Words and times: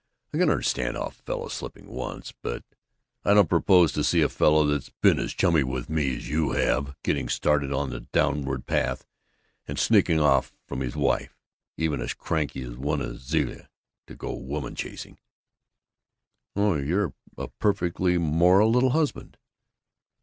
I 0.33 0.39
can 0.39 0.49
understand 0.49 0.97
a 0.97 1.11
fellow 1.11 1.47
slipping 1.47 1.85
once, 1.87 2.33
but 2.41 2.63
I 3.23 3.35
don't 3.35 3.47
propose 3.47 3.91
to 3.91 4.03
see 4.03 4.23
a 4.23 4.29
fellow 4.29 4.65
that's 4.65 4.89
been 4.89 5.19
as 5.19 5.31
chummy 5.31 5.61
with 5.61 5.91
me 5.91 6.15
as 6.15 6.27
you 6.27 6.53
have 6.53 6.95
getting 7.03 7.29
started 7.29 7.71
on 7.71 7.91
the 7.91 7.99
downward 7.99 8.65
path 8.65 9.05
and 9.67 9.77
sneaking 9.77 10.19
off 10.19 10.55
from 10.65 10.79
his 10.79 10.95
wife, 10.95 11.37
even 11.77 12.01
as 12.01 12.15
cranky 12.15 12.63
a 12.63 12.71
one 12.71 12.99
as 13.03 13.17
Zilla, 13.19 13.69
to 14.07 14.15
go 14.15 14.33
woman 14.33 14.73
chasing" 14.73 15.19
"Oh, 16.55 16.73
you're 16.77 17.13
a 17.37 17.49
perfectly 17.59 18.17
moral 18.17 18.71
little 18.71 18.89
husband!" 18.97 19.37